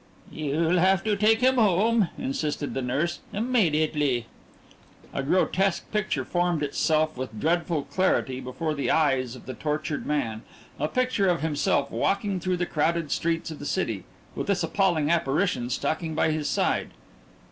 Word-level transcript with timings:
"You'll 0.31 0.79
have 0.79 1.03
to 1.03 1.15
take 1.15 1.41
him 1.41 1.57
home," 1.57 2.09
insisted 2.17 2.73
the 2.73 2.81
nurse 2.81 3.19
"immediately!" 3.33 4.25
A 5.13 5.21
grotesque 5.21 5.91
picture 5.91 6.25
formed 6.25 6.63
itself 6.63 7.15
with 7.15 7.39
dreadful 7.39 7.83
clarity 7.83 8.39
before 8.41 8.73
the 8.73 8.89
eyes 8.89 9.35
of 9.35 9.45
the 9.45 9.53
tortured 9.53 10.07
man 10.07 10.41
a 10.79 10.87
picture 10.87 11.27
of 11.27 11.41
himself 11.41 11.91
walking 11.91 12.39
through 12.39 12.57
the 12.57 12.65
crowded 12.65 13.11
streets 13.11 13.51
of 13.51 13.59
the 13.59 13.65
city 13.67 14.03
with 14.33 14.47
this 14.47 14.63
appalling 14.63 15.11
apparition 15.11 15.69
stalking 15.69 16.15
by 16.15 16.31
his 16.31 16.49
side. 16.49 16.87